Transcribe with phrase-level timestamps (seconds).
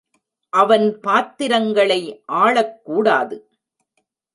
[0.53, 2.01] அவன் பாத்திரங்களை
[2.31, 3.37] ஆளக்கூடாது.